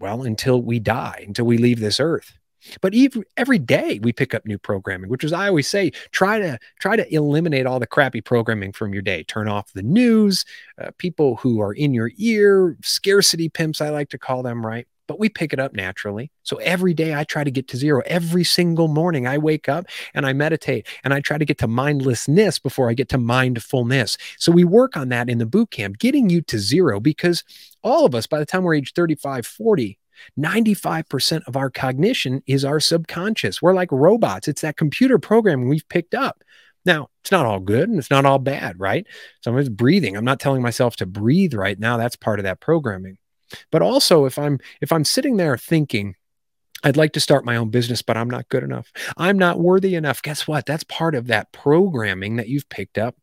well, 0.00 0.24
until 0.24 0.60
we 0.60 0.80
die, 0.80 1.22
until 1.28 1.44
we 1.44 1.58
leave 1.58 1.78
this 1.78 2.00
earth. 2.00 2.32
But 2.80 2.94
even 2.94 3.24
every 3.36 3.58
day 3.58 4.00
we 4.02 4.12
pick 4.12 4.34
up 4.34 4.46
new 4.46 4.58
programming, 4.58 5.10
which 5.10 5.24
is 5.24 5.32
I 5.32 5.48
always 5.48 5.68
say, 5.68 5.90
try 6.10 6.38
to 6.38 6.58
try 6.80 6.96
to 6.96 7.14
eliminate 7.14 7.66
all 7.66 7.80
the 7.80 7.86
crappy 7.86 8.20
programming 8.20 8.72
from 8.72 8.92
your 8.92 9.02
day. 9.02 9.22
Turn 9.22 9.48
off 9.48 9.72
the 9.72 9.82
news, 9.82 10.44
uh, 10.80 10.90
people 10.98 11.36
who 11.36 11.60
are 11.60 11.72
in 11.72 11.94
your 11.94 12.10
ear, 12.16 12.76
scarcity 12.82 13.48
pimps, 13.48 13.80
I 13.80 13.90
like 13.90 14.10
to 14.10 14.18
call 14.18 14.42
them, 14.42 14.64
right? 14.64 14.86
But 15.06 15.18
we 15.18 15.30
pick 15.30 15.54
it 15.54 15.58
up 15.58 15.72
naturally. 15.72 16.30
So 16.42 16.56
every 16.56 16.92
day 16.92 17.14
I 17.14 17.24
try 17.24 17.42
to 17.42 17.50
get 17.50 17.66
to 17.68 17.78
zero. 17.78 18.02
Every 18.04 18.44
single 18.44 18.88
morning 18.88 19.26
I 19.26 19.38
wake 19.38 19.66
up 19.66 19.86
and 20.12 20.26
I 20.26 20.34
meditate 20.34 20.86
and 21.02 21.14
I 21.14 21.20
try 21.20 21.38
to 21.38 21.46
get 21.46 21.56
to 21.58 21.66
mindlessness 21.66 22.58
before 22.58 22.90
I 22.90 22.92
get 22.92 23.08
to 23.10 23.18
mindfulness. 23.18 24.18
So 24.36 24.52
we 24.52 24.64
work 24.64 24.98
on 24.98 25.08
that 25.08 25.30
in 25.30 25.38
the 25.38 25.46
boot 25.46 25.70
camp, 25.70 25.98
getting 25.98 26.28
you 26.28 26.42
to 26.42 26.58
zero 26.58 27.00
because 27.00 27.42
all 27.82 28.04
of 28.04 28.14
us, 28.14 28.26
by 28.26 28.38
the 28.38 28.44
time 28.44 28.64
we're 28.64 28.74
age 28.74 28.92
35, 28.92 29.46
40, 29.46 29.98
95% 30.38 31.42
of 31.46 31.56
our 31.56 31.70
cognition 31.70 32.42
is 32.46 32.64
our 32.64 32.80
subconscious. 32.80 33.62
We're 33.62 33.74
like 33.74 33.92
robots. 33.92 34.48
It's 34.48 34.62
that 34.62 34.76
computer 34.76 35.18
programming 35.18 35.68
we've 35.68 35.88
picked 35.88 36.14
up. 36.14 36.42
Now, 36.84 37.08
it's 37.22 37.32
not 37.32 37.46
all 37.46 37.60
good 37.60 37.88
and 37.88 37.98
it's 37.98 38.10
not 38.10 38.24
all 38.24 38.38
bad, 38.38 38.78
right? 38.78 39.06
Some 39.42 39.54
of 39.54 39.60
it's 39.60 39.68
breathing. 39.68 40.16
I'm 40.16 40.24
not 40.24 40.40
telling 40.40 40.62
myself 40.62 40.96
to 40.96 41.06
breathe 41.06 41.54
right 41.54 41.78
now. 41.78 41.96
That's 41.96 42.16
part 42.16 42.38
of 42.38 42.44
that 42.44 42.60
programming. 42.60 43.18
But 43.70 43.82
also 43.82 44.24
if 44.24 44.38
I'm 44.38 44.58
if 44.80 44.92
I'm 44.92 45.04
sitting 45.04 45.36
there 45.36 45.56
thinking 45.56 46.14
I'd 46.84 46.96
like 46.96 47.12
to 47.14 47.20
start 47.20 47.44
my 47.44 47.56
own 47.56 47.70
business, 47.70 48.02
but 48.02 48.16
I'm 48.16 48.30
not 48.30 48.48
good 48.48 48.62
enough. 48.62 48.92
I'm 49.16 49.36
not 49.36 49.58
worthy 49.58 49.96
enough. 49.96 50.22
Guess 50.22 50.46
what? 50.46 50.64
That's 50.64 50.84
part 50.84 51.14
of 51.16 51.26
that 51.26 51.50
programming 51.52 52.36
that 52.36 52.48
you've 52.48 52.68
picked 52.68 52.98
up 52.98 53.16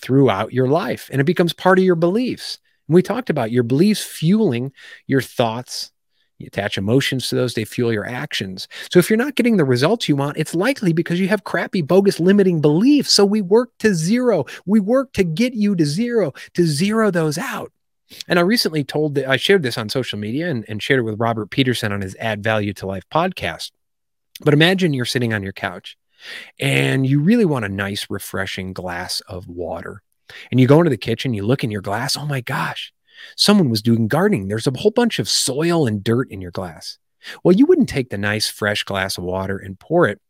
throughout 0.00 0.52
your 0.52 0.68
life 0.68 1.08
and 1.12 1.20
it 1.20 1.24
becomes 1.24 1.52
part 1.52 1.78
of 1.78 1.84
your 1.84 1.96
beliefs. 1.96 2.58
And 2.88 2.94
we 2.94 3.02
talked 3.02 3.30
about 3.30 3.52
your 3.52 3.62
beliefs 3.62 4.02
fueling 4.02 4.72
your 5.06 5.20
thoughts 5.20 5.92
you 6.42 6.48
attach 6.48 6.76
emotions 6.76 7.28
to 7.28 7.36
those, 7.36 7.54
they 7.54 7.64
fuel 7.64 7.92
your 7.92 8.06
actions. 8.06 8.68
So 8.90 8.98
if 8.98 9.08
you're 9.08 9.16
not 9.16 9.34
getting 9.34 9.56
the 9.56 9.64
results 9.64 10.08
you 10.08 10.16
want, 10.16 10.36
it's 10.36 10.54
likely 10.54 10.92
because 10.92 11.18
you 11.18 11.28
have 11.28 11.44
crappy, 11.44 11.82
bogus, 11.82 12.20
limiting 12.20 12.60
beliefs. 12.60 13.12
So 13.12 13.24
we 13.24 13.40
work 13.40 13.70
to 13.78 13.94
zero. 13.94 14.44
We 14.66 14.80
work 14.80 15.12
to 15.14 15.24
get 15.24 15.54
you 15.54 15.74
to 15.76 15.86
zero, 15.86 16.32
to 16.54 16.66
zero 16.66 17.10
those 17.10 17.38
out. 17.38 17.72
And 18.28 18.38
I 18.38 18.42
recently 18.42 18.84
told 18.84 19.14
that 19.14 19.28
I 19.28 19.36
shared 19.36 19.62
this 19.62 19.78
on 19.78 19.88
social 19.88 20.18
media 20.18 20.50
and, 20.50 20.64
and 20.68 20.82
shared 20.82 21.00
it 21.00 21.04
with 21.04 21.20
Robert 21.20 21.50
Peterson 21.50 21.92
on 21.92 22.02
his 22.02 22.16
Add 22.20 22.42
Value 22.42 22.72
to 22.74 22.86
Life 22.86 23.04
podcast. 23.10 23.70
But 24.40 24.54
imagine 24.54 24.92
you're 24.92 25.04
sitting 25.04 25.32
on 25.32 25.42
your 25.42 25.52
couch 25.52 25.96
and 26.58 27.06
you 27.06 27.20
really 27.20 27.44
want 27.44 27.64
a 27.64 27.70
nice, 27.70 28.06
refreshing 28.10 28.72
glass 28.72 29.20
of 29.28 29.48
water. 29.48 30.02
And 30.50 30.60
you 30.60 30.66
go 30.66 30.78
into 30.78 30.90
the 30.90 30.96
kitchen, 30.96 31.34
you 31.34 31.44
look 31.44 31.64
in 31.64 31.70
your 31.70 31.82
glass, 31.82 32.16
oh 32.16 32.26
my 32.26 32.40
gosh, 32.40 32.92
Someone 33.36 33.70
was 33.70 33.82
doing 33.82 34.08
gardening. 34.08 34.48
There's 34.48 34.66
a 34.66 34.72
whole 34.76 34.90
bunch 34.90 35.18
of 35.18 35.28
soil 35.28 35.86
and 35.86 36.02
dirt 36.02 36.30
in 36.30 36.40
your 36.40 36.50
glass. 36.50 36.98
Well, 37.44 37.54
you 37.54 37.66
wouldn't 37.66 37.88
take 37.88 38.10
the 38.10 38.18
nice, 38.18 38.48
fresh 38.48 38.84
glass 38.84 39.18
of 39.18 39.24
water 39.24 39.56
and 39.56 39.78
pour 39.78 40.08
it 40.08 40.20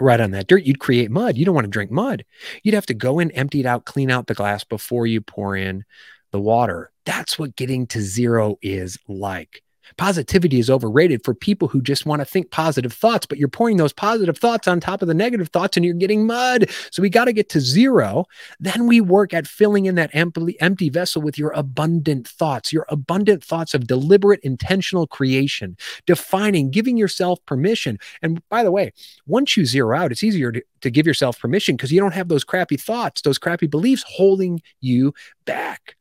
right 0.00 0.20
on 0.20 0.30
that 0.32 0.46
dirt. 0.46 0.64
You'd 0.64 0.80
create 0.80 1.10
mud. 1.10 1.36
You 1.36 1.44
don't 1.44 1.54
want 1.54 1.66
to 1.66 1.70
drink 1.70 1.90
mud. 1.90 2.24
You'd 2.62 2.74
have 2.74 2.86
to 2.86 2.94
go 2.94 3.18
in, 3.18 3.30
empty 3.32 3.60
it 3.60 3.66
out, 3.66 3.84
clean 3.84 4.10
out 4.10 4.26
the 4.26 4.34
glass 4.34 4.64
before 4.64 5.06
you 5.06 5.20
pour 5.20 5.56
in 5.56 5.84
the 6.32 6.40
water. 6.40 6.90
That's 7.04 7.38
what 7.38 7.56
getting 7.56 7.86
to 7.88 8.00
zero 8.00 8.56
is 8.62 8.98
like. 9.06 9.62
Positivity 9.96 10.58
is 10.58 10.70
overrated 10.70 11.24
for 11.24 11.34
people 11.34 11.68
who 11.68 11.80
just 11.80 12.06
want 12.06 12.20
to 12.20 12.24
think 12.24 12.50
positive 12.50 12.92
thoughts, 12.92 13.26
but 13.26 13.38
you're 13.38 13.48
pouring 13.48 13.76
those 13.76 13.92
positive 13.92 14.38
thoughts 14.38 14.66
on 14.66 14.80
top 14.80 15.02
of 15.02 15.08
the 15.08 15.14
negative 15.14 15.48
thoughts 15.48 15.76
and 15.76 15.84
you're 15.84 15.94
getting 15.94 16.26
mud. 16.26 16.70
So 16.90 17.02
we 17.02 17.10
got 17.10 17.26
to 17.26 17.32
get 17.32 17.48
to 17.50 17.60
zero. 17.60 18.26
Then 18.60 18.86
we 18.86 19.00
work 19.00 19.34
at 19.34 19.46
filling 19.46 19.86
in 19.86 19.94
that 19.96 20.10
empty, 20.12 20.88
vessel 20.88 21.22
with 21.22 21.38
your 21.38 21.50
abundant 21.50 22.28
thoughts, 22.28 22.72
your 22.72 22.86
abundant 22.88 23.44
thoughts 23.44 23.74
of 23.74 23.86
deliberate, 23.86 24.40
intentional 24.40 25.06
creation, 25.06 25.76
defining, 26.06 26.70
giving 26.70 26.96
yourself 26.96 27.44
permission. 27.46 27.98
And 28.22 28.46
by 28.48 28.62
the 28.64 28.72
way, 28.72 28.92
once 29.26 29.56
you 29.56 29.64
zero 29.64 29.96
out, 29.96 30.12
it's 30.12 30.24
easier 30.24 30.52
to, 30.52 30.62
to 30.82 30.90
give 30.90 31.06
yourself 31.06 31.38
permission 31.38 31.76
because 31.76 31.92
you 31.92 32.00
don't 32.00 32.14
have 32.14 32.28
those 32.28 32.44
crappy 32.44 32.76
thoughts, 32.76 33.22
those 33.22 33.38
crappy 33.38 33.66
beliefs 33.66 34.04
holding 34.06 34.60
you 34.80 35.14
back. 35.44 35.96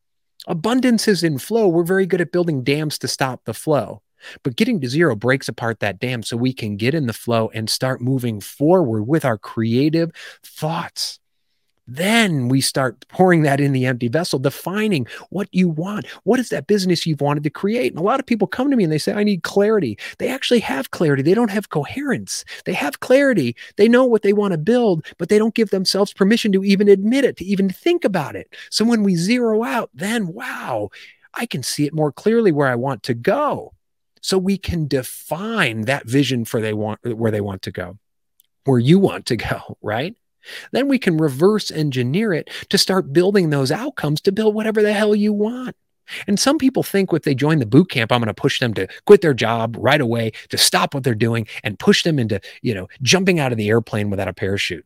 Abundance 0.47 1.07
is 1.07 1.23
in 1.23 1.37
flow. 1.37 1.67
We're 1.67 1.83
very 1.83 2.05
good 2.05 2.19
at 2.19 2.31
building 2.31 2.63
dams 2.63 2.97
to 2.99 3.07
stop 3.07 3.45
the 3.45 3.53
flow. 3.53 4.01
But 4.43 4.55
getting 4.55 4.81
to 4.81 4.89
zero 4.89 5.15
breaks 5.15 5.47
apart 5.47 5.79
that 5.79 5.99
dam 5.99 6.23
so 6.23 6.35
we 6.37 6.53
can 6.53 6.75
get 6.77 6.93
in 6.93 7.07
the 7.07 7.13
flow 7.13 7.49
and 7.53 7.69
start 7.69 8.01
moving 8.01 8.41
forward 8.41 9.03
with 9.03 9.25
our 9.25 9.37
creative 9.37 10.11
thoughts. 10.43 11.19
Then 11.85 12.47
we 12.47 12.61
start 12.61 13.05
pouring 13.09 13.43
that 13.43 13.59
in 13.59 13.73
the 13.73 13.85
empty 13.85 14.07
vessel, 14.07 14.39
defining 14.39 15.05
what 15.29 15.49
you 15.51 15.67
want. 15.67 16.05
What 16.23 16.39
is 16.39 16.49
that 16.49 16.67
business 16.67 17.05
you've 17.05 17.21
wanted 17.21 17.43
to 17.43 17.49
create? 17.49 17.91
And 17.91 17.99
a 17.99 18.03
lot 18.03 18.19
of 18.19 18.25
people 18.25 18.47
come 18.47 18.69
to 18.69 18.77
me 18.77 18.83
and 18.83 18.93
they 18.93 18.97
say, 18.97 19.13
I 19.13 19.23
need 19.23 19.43
clarity. 19.43 19.97
They 20.17 20.29
actually 20.29 20.61
have 20.61 20.91
clarity. 20.91 21.23
They 21.23 21.33
don't 21.33 21.51
have 21.51 21.69
coherence. 21.69 22.45
They 22.65 22.73
have 22.73 23.01
clarity. 23.01 23.55
They 23.75 23.89
know 23.89 24.05
what 24.05 24.21
they 24.21 24.33
want 24.33 24.53
to 24.53 24.57
build, 24.57 25.05
but 25.17 25.29
they 25.29 25.37
don't 25.37 25.55
give 25.55 25.71
themselves 25.71 26.13
permission 26.13 26.51
to 26.53 26.63
even 26.63 26.87
admit 26.87 27.25
it, 27.25 27.37
to 27.37 27.45
even 27.45 27.69
think 27.69 28.05
about 28.05 28.35
it. 28.35 28.53
So 28.69 28.85
when 28.85 29.03
we 29.03 29.15
zero 29.15 29.63
out, 29.63 29.89
then 29.93 30.27
wow, 30.27 30.89
I 31.33 31.45
can 31.45 31.63
see 31.63 31.85
it 31.85 31.93
more 31.93 32.11
clearly 32.11 32.51
where 32.51 32.67
I 32.67 32.75
want 32.75 33.03
to 33.03 33.13
go. 33.13 33.73
So 34.21 34.37
we 34.37 34.57
can 34.57 34.87
define 34.87 35.81
that 35.81 36.07
vision 36.07 36.45
for 36.45 36.61
they 36.61 36.73
want 36.73 37.01
where 37.03 37.31
they 37.31 37.41
want 37.41 37.61
to 37.63 37.71
go, 37.71 37.97
where 38.63 38.79
you 38.79 38.97
want 38.97 39.25
to 39.27 39.35
go, 39.35 39.77
right? 39.81 40.15
Then 40.71 40.87
we 40.87 40.99
can 40.99 41.17
reverse 41.17 41.71
engineer 41.71 42.33
it 42.33 42.49
to 42.69 42.77
start 42.77 43.13
building 43.13 43.49
those 43.49 43.71
outcomes 43.71 44.21
to 44.21 44.31
build 44.31 44.55
whatever 44.55 44.81
the 44.81 44.93
hell 44.93 45.15
you 45.15 45.33
want. 45.33 45.75
And 46.27 46.39
some 46.39 46.57
people 46.57 46.83
think 46.83 47.13
if 47.13 47.23
they 47.23 47.35
join 47.35 47.59
the 47.59 47.65
boot 47.65 47.89
camp, 47.89 48.11
I'm 48.11 48.19
going 48.19 48.27
to 48.27 48.33
push 48.33 48.59
them 48.59 48.73
to 48.73 48.87
quit 49.05 49.21
their 49.21 49.33
job 49.33 49.77
right 49.79 50.01
away, 50.01 50.31
to 50.49 50.57
stop 50.57 50.93
what 50.93 51.03
they're 51.03 51.15
doing 51.15 51.47
and 51.63 51.79
push 51.79 52.03
them 52.03 52.19
into, 52.19 52.41
you 52.61 52.73
know, 52.73 52.87
jumping 53.01 53.39
out 53.39 53.51
of 53.51 53.57
the 53.57 53.69
airplane 53.69 54.09
without 54.09 54.27
a 54.27 54.33
parachute. 54.33 54.85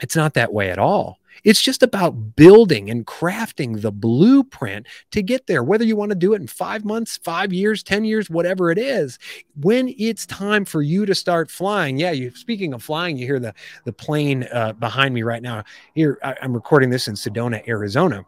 It's 0.00 0.16
not 0.16 0.34
that 0.34 0.52
way 0.52 0.70
at 0.70 0.78
all. 0.78 1.18
It's 1.44 1.60
just 1.60 1.82
about 1.82 2.36
building 2.36 2.90
and 2.90 3.06
crafting 3.06 3.80
the 3.80 3.92
blueprint 3.92 4.86
to 5.12 5.22
get 5.22 5.46
there, 5.46 5.62
whether 5.62 5.84
you 5.84 5.96
want 5.96 6.10
to 6.10 6.16
do 6.16 6.34
it 6.34 6.40
in 6.40 6.46
five 6.46 6.84
months, 6.84 7.18
five 7.18 7.52
years, 7.52 7.82
10 7.82 8.04
years, 8.04 8.30
whatever 8.30 8.70
it 8.70 8.78
is. 8.78 9.18
When 9.60 9.94
it's 9.98 10.26
time 10.26 10.64
for 10.64 10.82
you 10.82 11.06
to 11.06 11.14
start 11.14 11.50
flying, 11.50 11.98
yeah, 11.98 12.10
you 12.10 12.30
speaking 12.34 12.74
of 12.74 12.82
flying, 12.82 13.16
you 13.16 13.26
hear 13.26 13.40
the, 13.40 13.54
the 13.84 13.92
plane 13.92 14.48
uh, 14.52 14.72
behind 14.74 15.14
me 15.14 15.22
right 15.22 15.42
now. 15.42 15.64
Here, 15.94 16.18
I, 16.22 16.36
I'm 16.42 16.52
recording 16.52 16.90
this 16.90 17.08
in 17.08 17.14
Sedona, 17.14 17.66
Arizona. 17.68 18.24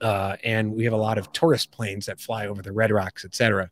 Uh, 0.00 0.36
and 0.42 0.74
we 0.74 0.84
have 0.84 0.92
a 0.92 0.98
lot 0.98 1.18
of 1.18 1.30
tourist 1.32 1.70
planes 1.70 2.06
that 2.06 2.20
fly 2.20 2.46
over 2.46 2.62
the 2.62 2.72
Red 2.72 2.90
Rocks, 2.90 3.24
etc. 3.24 3.70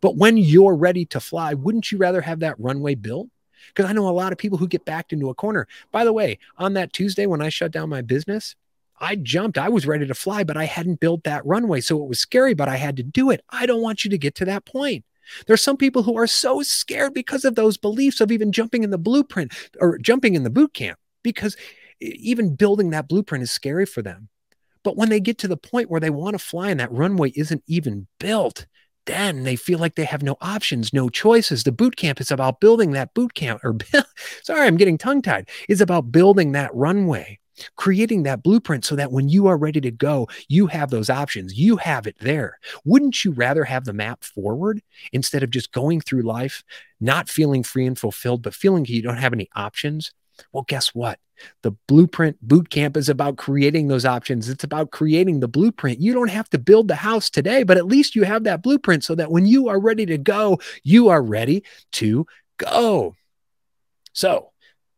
But 0.00 0.16
when 0.16 0.36
you're 0.36 0.74
ready 0.74 1.04
to 1.06 1.20
fly, 1.20 1.54
wouldn't 1.54 1.92
you 1.92 1.98
rather 1.98 2.20
have 2.20 2.40
that 2.40 2.58
runway 2.58 2.94
built? 2.94 3.28
Because 3.68 3.88
I 3.88 3.92
know 3.92 4.08
a 4.08 4.10
lot 4.10 4.32
of 4.32 4.38
people 4.38 4.58
who 4.58 4.68
get 4.68 4.84
backed 4.84 5.12
into 5.12 5.30
a 5.30 5.34
corner. 5.34 5.66
By 5.92 6.04
the 6.04 6.12
way, 6.12 6.38
on 6.56 6.74
that 6.74 6.92
Tuesday 6.92 7.26
when 7.26 7.42
I 7.42 7.48
shut 7.48 7.70
down 7.70 7.88
my 7.88 8.02
business, 8.02 8.54
I 9.00 9.16
jumped. 9.16 9.58
I 9.58 9.68
was 9.68 9.86
ready 9.86 10.06
to 10.06 10.14
fly, 10.14 10.44
but 10.44 10.56
I 10.56 10.64
hadn't 10.64 11.00
built 11.00 11.24
that 11.24 11.46
runway. 11.46 11.80
So 11.80 12.02
it 12.02 12.08
was 12.08 12.18
scary, 12.18 12.54
but 12.54 12.68
I 12.68 12.76
had 12.76 12.96
to 12.96 13.02
do 13.02 13.30
it. 13.30 13.44
I 13.50 13.66
don't 13.66 13.82
want 13.82 14.04
you 14.04 14.10
to 14.10 14.18
get 14.18 14.34
to 14.36 14.44
that 14.46 14.64
point. 14.64 15.04
There's 15.46 15.62
some 15.62 15.76
people 15.76 16.02
who 16.02 16.16
are 16.16 16.26
so 16.26 16.62
scared 16.62 17.14
because 17.14 17.44
of 17.44 17.54
those 17.54 17.76
beliefs 17.76 18.20
of 18.20 18.32
even 18.32 18.50
jumping 18.50 18.82
in 18.82 18.90
the 18.90 18.98
blueprint 18.98 19.52
or 19.80 19.98
jumping 19.98 20.34
in 20.34 20.42
the 20.42 20.50
boot 20.50 20.74
camp 20.74 20.98
because 21.22 21.56
even 22.00 22.54
building 22.54 22.90
that 22.90 23.08
blueprint 23.08 23.42
is 23.42 23.50
scary 23.50 23.86
for 23.86 24.02
them. 24.02 24.28
But 24.82 24.96
when 24.96 25.08
they 25.10 25.20
get 25.20 25.38
to 25.38 25.48
the 25.48 25.56
point 25.56 25.90
where 25.90 26.00
they 26.00 26.10
want 26.10 26.34
to 26.34 26.38
fly 26.38 26.70
and 26.70 26.80
that 26.80 26.92
runway 26.92 27.32
isn't 27.34 27.62
even 27.66 28.06
built, 28.18 28.66
then 29.08 29.42
they 29.42 29.56
feel 29.56 29.78
like 29.78 29.96
they 29.96 30.04
have 30.04 30.22
no 30.22 30.36
options, 30.40 30.92
no 30.92 31.08
choices. 31.08 31.64
The 31.64 31.72
boot 31.72 31.96
camp 31.96 32.20
is 32.20 32.30
about 32.30 32.60
building 32.60 32.92
that 32.92 33.14
boot 33.14 33.34
camp, 33.34 33.64
or 33.64 33.76
sorry, 34.42 34.66
I'm 34.66 34.76
getting 34.76 34.98
tongue 34.98 35.22
tied, 35.22 35.48
is 35.68 35.80
about 35.80 36.12
building 36.12 36.52
that 36.52 36.72
runway, 36.74 37.40
creating 37.76 38.22
that 38.24 38.42
blueprint 38.42 38.84
so 38.84 38.94
that 38.96 39.10
when 39.10 39.28
you 39.28 39.46
are 39.46 39.56
ready 39.56 39.80
to 39.80 39.90
go, 39.90 40.28
you 40.48 40.66
have 40.66 40.90
those 40.90 41.10
options. 41.10 41.58
You 41.58 41.78
have 41.78 42.06
it 42.06 42.16
there. 42.20 42.58
Wouldn't 42.84 43.24
you 43.24 43.32
rather 43.32 43.64
have 43.64 43.86
the 43.86 43.94
map 43.94 44.22
forward 44.22 44.82
instead 45.12 45.42
of 45.42 45.50
just 45.50 45.72
going 45.72 46.00
through 46.00 46.22
life, 46.22 46.62
not 47.00 47.28
feeling 47.28 47.62
free 47.62 47.86
and 47.86 47.98
fulfilled, 47.98 48.42
but 48.42 48.54
feeling 48.54 48.84
you 48.84 49.02
don't 49.02 49.16
have 49.16 49.32
any 49.32 49.48
options? 49.56 50.12
Well, 50.52 50.64
guess 50.66 50.88
what? 50.94 51.18
The 51.62 51.72
blueprint 51.86 52.36
boot 52.42 52.68
camp 52.70 52.96
is 52.96 53.08
about 53.08 53.36
creating 53.36 53.88
those 53.88 54.04
options. 54.04 54.48
It's 54.48 54.64
about 54.64 54.90
creating 54.90 55.40
the 55.40 55.48
blueprint. 55.48 56.00
You 56.00 56.12
don't 56.12 56.30
have 56.30 56.48
to 56.50 56.58
build 56.58 56.88
the 56.88 56.96
house 56.96 57.30
today, 57.30 57.62
but 57.62 57.76
at 57.76 57.86
least 57.86 58.16
you 58.16 58.24
have 58.24 58.44
that 58.44 58.62
blueprint 58.62 59.04
so 59.04 59.14
that 59.14 59.30
when 59.30 59.46
you 59.46 59.68
are 59.68 59.80
ready 59.80 60.06
to 60.06 60.18
go, 60.18 60.58
you 60.82 61.08
are 61.08 61.22
ready 61.22 61.62
to 61.92 62.26
go. 62.56 63.14
So 64.12 64.50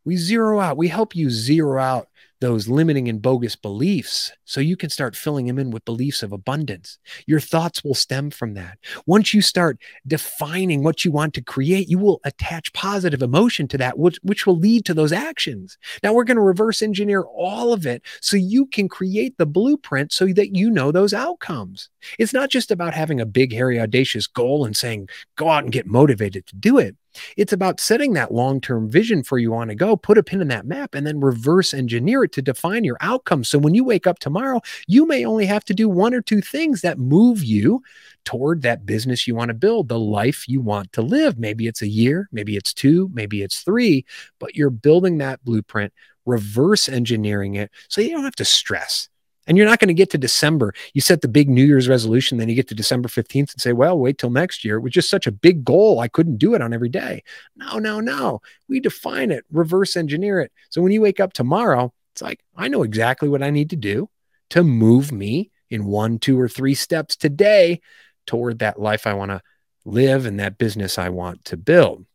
we 0.03 0.17
zero 0.17 0.59
out, 0.59 0.77
we 0.77 0.87
help 0.87 1.15
you 1.15 1.29
zero 1.29 1.79
out 1.79 2.07
those 2.41 2.67
limiting 2.67 3.07
and 3.07 3.21
bogus 3.21 3.55
beliefs 3.55 4.33
so 4.43 4.59
you 4.59 4.75
can 4.75 4.89
start 4.89 5.15
filling 5.15 5.45
them 5.45 5.57
in 5.57 5.71
with 5.71 5.85
beliefs 5.85 6.21
of 6.23 6.31
abundance. 6.31 6.99
Your 7.25 7.39
thoughts 7.39 7.83
will 7.83 7.93
stem 7.93 8.31
from 8.31 8.55
that. 8.55 8.79
Once 9.05 9.33
you 9.33 9.41
start 9.41 9.79
defining 10.05 10.83
what 10.83 11.05
you 11.05 11.11
want 11.11 11.33
to 11.35 11.41
create, 11.41 11.87
you 11.87 11.99
will 11.99 12.19
attach 12.25 12.73
positive 12.73 13.21
emotion 13.21 13.67
to 13.69 13.77
that, 13.77 13.97
which, 13.97 14.19
which 14.23 14.45
will 14.45 14.57
lead 14.57 14.83
to 14.85 14.93
those 14.93 15.13
actions. 15.13 15.77
Now, 16.03 16.13
we're 16.13 16.25
going 16.25 16.37
to 16.37 16.41
reverse 16.41 16.81
engineer 16.81 17.21
all 17.21 17.71
of 17.71 17.85
it 17.85 18.01
so 18.19 18.35
you 18.35 18.65
can 18.65 18.89
create 18.89 19.37
the 19.37 19.45
blueprint 19.45 20.11
so 20.11 20.25
that 20.27 20.55
you 20.55 20.69
know 20.69 20.91
those 20.91 21.13
outcomes. 21.13 21.89
It's 22.17 22.33
not 22.33 22.49
just 22.49 22.71
about 22.71 22.93
having 22.93 23.21
a 23.21 23.25
big, 23.25 23.53
hairy, 23.53 23.79
audacious 23.79 24.25
goal 24.25 24.65
and 24.65 24.75
saying, 24.75 25.09
go 25.37 25.49
out 25.49 25.63
and 25.63 25.71
get 25.71 25.85
motivated 25.85 26.47
to 26.47 26.55
do 26.55 26.79
it. 26.79 26.95
It's 27.37 27.53
about 27.53 27.79
setting 27.79 28.13
that 28.13 28.33
long 28.33 28.61
term 28.61 28.89
vision 28.89 29.23
for 29.23 29.37
you 29.37 29.51
want 29.51 29.69
to 29.69 29.75
go, 29.75 29.95
put 29.95 30.17
a 30.17 30.23
pin 30.23 30.41
in 30.41 30.47
that 30.49 30.65
map, 30.65 30.95
and 30.95 31.05
then 31.05 31.19
reverse 31.19 31.73
engineer 31.73 32.23
it 32.23 32.31
to 32.33 32.41
define 32.41 32.83
your 32.83 32.97
outcomes. 33.01 33.49
So 33.49 33.57
when 33.59 33.75
you 33.75 33.83
wake 33.83 34.07
up 34.07 34.19
tomorrow, 34.19 34.61
you 34.87 35.05
may 35.05 35.25
only 35.25 35.45
have 35.45 35.63
to 35.65 35.73
do 35.73 35.89
one 35.89 36.13
or 36.13 36.21
two 36.21 36.41
things 36.41 36.81
that 36.81 36.97
move 36.97 37.43
you 37.43 37.81
toward 38.25 38.61
that 38.61 38.85
business 38.85 39.27
you 39.27 39.35
want 39.35 39.49
to 39.49 39.55
build, 39.55 39.87
the 39.87 39.99
life 39.99 40.47
you 40.47 40.61
want 40.61 40.93
to 40.93 41.01
live. 41.01 41.37
Maybe 41.37 41.67
it's 41.67 41.81
a 41.81 41.87
year, 41.87 42.29
maybe 42.31 42.55
it's 42.55 42.73
two, 42.73 43.09
maybe 43.13 43.41
it's 43.41 43.61
three, 43.61 44.05
but 44.39 44.55
you're 44.55 44.69
building 44.69 45.17
that 45.19 45.43
blueprint, 45.43 45.93
reverse 46.25 46.87
engineering 46.87 47.55
it 47.55 47.71
so 47.89 48.01
you 48.01 48.11
don't 48.11 48.23
have 48.23 48.35
to 48.35 48.45
stress. 48.45 49.09
And 49.47 49.57
you're 49.57 49.67
not 49.67 49.79
going 49.79 49.87
to 49.87 49.93
get 49.93 50.11
to 50.11 50.17
December. 50.17 50.73
You 50.93 51.01
set 51.01 51.21
the 51.21 51.27
big 51.27 51.49
New 51.49 51.65
Year's 51.65 51.89
resolution, 51.89 52.37
then 52.37 52.47
you 52.47 52.55
get 52.55 52.67
to 52.67 52.75
December 52.75 53.09
15th 53.09 53.53
and 53.53 53.61
say, 53.61 53.73
well, 53.73 53.97
wait 53.97 54.17
till 54.17 54.29
next 54.29 54.63
year. 54.63 54.77
It 54.77 54.81
was 54.81 54.93
just 54.93 55.09
such 55.09 55.25
a 55.25 55.31
big 55.31 55.65
goal. 55.65 55.99
I 55.99 56.07
couldn't 56.07 56.37
do 56.37 56.53
it 56.53 56.61
on 56.61 56.73
every 56.73 56.89
day. 56.89 57.23
No, 57.55 57.79
no, 57.79 57.99
no. 57.99 58.41
We 58.69 58.79
define 58.79 59.31
it, 59.31 59.45
reverse 59.51 59.95
engineer 59.95 60.39
it. 60.41 60.51
So 60.69 60.81
when 60.81 60.91
you 60.91 61.01
wake 61.01 61.19
up 61.19 61.33
tomorrow, 61.33 61.91
it's 62.13 62.21
like, 62.21 62.43
I 62.55 62.67
know 62.67 62.83
exactly 62.83 63.29
what 63.29 63.41
I 63.41 63.49
need 63.49 63.71
to 63.71 63.75
do 63.75 64.09
to 64.51 64.63
move 64.63 65.11
me 65.11 65.49
in 65.69 65.85
one, 65.85 66.19
two, 66.19 66.39
or 66.39 66.47
three 66.47 66.75
steps 66.75 67.15
today 67.15 67.81
toward 68.27 68.59
that 68.59 68.79
life 68.79 69.07
I 69.07 69.13
want 69.13 69.31
to 69.31 69.41
live 69.85 70.25
and 70.25 70.39
that 70.39 70.57
business 70.57 70.99
I 70.99 71.09
want 71.09 71.45
to 71.45 71.57
build. 71.57 72.05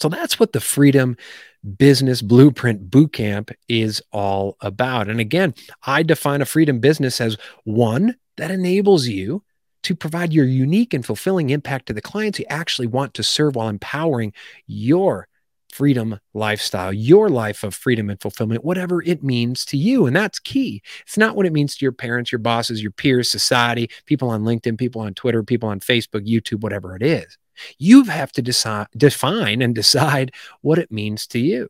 So 0.00 0.08
that's 0.08 0.38
what 0.38 0.52
the 0.52 0.60
freedom 0.60 1.16
business 1.64 2.22
blueprint 2.22 2.90
bootcamp 2.90 3.52
is 3.68 4.02
all 4.12 4.56
about. 4.60 5.08
And 5.08 5.20
again, 5.20 5.54
I 5.86 6.02
define 6.02 6.42
a 6.42 6.46
freedom 6.46 6.80
business 6.80 7.20
as 7.20 7.36
one 7.64 8.16
that 8.36 8.50
enables 8.50 9.06
you 9.06 9.42
to 9.84 9.94
provide 9.94 10.32
your 10.32 10.46
unique 10.46 10.94
and 10.94 11.04
fulfilling 11.04 11.50
impact 11.50 11.86
to 11.86 11.92
the 11.92 12.00
clients 12.00 12.38
you 12.38 12.46
actually 12.48 12.86
want 12.86 13.14
to 13.14 13.22
serve 13.22 13.54
while 13.54 13.68
empowering 13.68 14.32
your 14.66 15.28
freedom 15.70 16.20
lifestyle, 16.32 16.92
your 16.92 17.28
life 17.28 17.64
of 17.64 17.74
freedom 17.74 18.08
and 18.08 18.20
fulfillment, 18.20 18.64
whatever 18.64 19.02
it 19.02 19.24
means 19.24 19.64
to 19.64 19.76
you. 19.76 20.06
And 20.06 20.14
that's 20.14 20.38
key. 20.38 20.82
It's 21.00 21.18
not 21.18 21.34
what 21.34 21.46
it 21.46 21.52
means 21.52 21.76
to 21.76 21.84
your 21.84 21.92
parents, 21.92 22.30
your 22.30 22.38
bosses, 22.38 22.80
your 22.80 22.92
peers, 22.92 23.28
society, 23.30 23.90
people 24.06 24.30
on 24.30 24.44
LinkedIn, 24.44 24.78
people 24.78 25.00
on 25.00 25.14
Twitter, 25.14 25.42
people 25.42 25.68
on 25.68 25.80
Facebook, 25.80 26.26
YouTube, 26.26 26.60
whatever 26.60 26.94
it 26.94 27.02
is. 27.02 27.36
You 27.78 28.04
have 28.04 28.32
to 28.32 28.42
decide, 28.42 28.88
define 28.96 29.62
and 29.62 29.74
decide 29.74 30.32
what 30.60 30.78
it 30.78 30.90
means 30.90 31.26
to 31.28 31.38
you. 31.38 31.68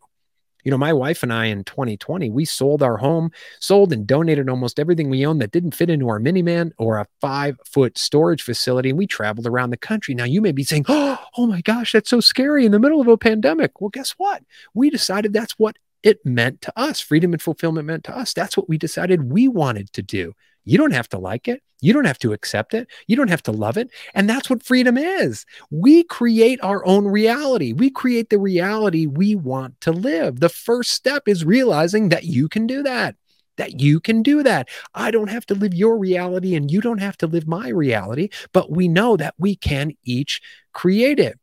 You 0.64 0.70
know, 0.70 0.78
my 0.78 0.94
wife 0.94 1.22
and 1.22 1.32
I 1.32 1.46
in 1.46 1.62
2020, 1.62 2.30
we 2.30 2.46
sold 2.46 2.82
our 2.82 2.96
home, 2.96 3.30
sold 3.60 3.92
and 3.92 4.06
donated 4.06 4.48
almost 4.48 4.80
everything 4.80 5.10
we 5.10 5.26
owned 5.26 5.42
that 5.42 5.50
didn't 5.50 5.74
fit 5.74 5.90
into 5.90 6.08
our 6.08 6.18
minivan 6.18 6.72
or 6.78 6.96
a 6.96 7.06
five 7.20 7.58
foot 7.66 7.98
storage 7.98 8.42
facility. 8.42 8.88
And 8.88 8.98
we 8.98 9.06
traveled 9.06 9.46
around 9.46 9.70
the 9.70 9.76
country. 9.76 10.14
Now, 10.14 10.24
you 10.24 10.40
may 10.40 10.52
be 10.52 10.64
saying, 10.64 10.86
oh, 10.88 11.18
oh 11.36 11.46
my 11.46 11.60
gosh, 11.60 11.92
that's 11.92 12.08
so 12.08 12.20
scary 12.20 12.64
in 12.64 12.72
the 12.72 12.78
middle 12.78 13.02
of 13.02 13.08
a 13.08 13.18
pandemic. 13.18 13.80
Well, 13.80 13.90
guess 13.90 14.12
what? 14.16 14.42
We 14.72 14.88
decided 14.88 15.34
that's 15.34 15.58
what 15.58 15.76
it 16.02 16.24
meant 16.24 16.62
to 16.62 16.72
us. 16.76 16.98
Freedom 16.98 17.32
and 17.32 17.42
fulfillment 17.42 17.86
meant 17.86 18.04
to 18.04 18.16
us. 18.16 18.32
That's 18.32 18.56
what 18.56 18.68
we 18.68 18.78
decided 18.78 19.30
we 19.30 19.48
wanted 19.48 19.92
to 19.92 20.02
do. 20.02 20.32
You 20.64 20.78
don't 20.78 20.94
have 20.94 21.08
to 21.10 21.18
like 21.18 21.48
it. 21.48 21.62
You 21.80 21.92
don't 21.92 22.06
have 22.06 22.18
to 22.20 22.32
accept 22.32 22.72
it. 22.72 22.88
You 23.06 23.16
don't 23.16 23.28
have 23.28 23.42
to 23.42 23.52
love 23.52 23.76
it. 23.76 23.90
And 24.14 24.28
that's 24.28 24.48
what 24.48 24.62
freedom 24.62 24.96
is. 24.96 25.44
We 25.70 26.04
create 26.04 26.58
our 26.62 26.84
own 26.86 27.06
reality. 27.06 27.74
We 27.74 27.90
create 27.90 28.30
the 28.30 28.38
reality 28.38 29.06
we 29.06 29.34
want 29.34 29.80
to 29.82 29.92
live. 29.92 30.40
The 30.40 30.48
first 30.48 30.92
step 30.92 31.28
is 31.28 31.44
realizing 31.44 32.08
that 32.08 32.24
you 32.24 32.48
can 32.48 32.66
do 32.66 32.82
that. 32.84 33.16
That 33.56 33.80
you 33.80 34.00
can 34.00 34.22
do 34.22 34.42
that. 34.42 34.68
I 34.94 35.10
don't 35.10 35.30
have 35.30 35.46
to 35.46 35.54
live 35.54 35.74
your 35.74 35.98
reality 35.98 36.54
and 36.54 36.70
you 36.70 36.80
don't 36.80 37.02
have 37.02 37.18
to 37.18 37.26
live 37.26 37.46
my 37.46 37.68
reality, 37.68 38.30
but 38.52 38.70
we 38.70 38.88
know 38.88 39.16
that 39.18 39.34
we 39.38 39.54
can 39.54 39.92
each 40.02 40.40
create 40.72 41.20
it. 41.20 41.38